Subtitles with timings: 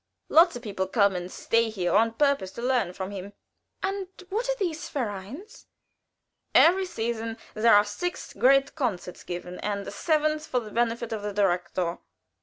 [0.29, 3.33] Lots of people come and stay here on purpose to learn from him."
[3.83, 5.67] "And what are these vereins?"
[6.55, 11.21] "Every season there are six great concerts given, and a seventh for the benefit of
[11.21, 11.99] the direktor.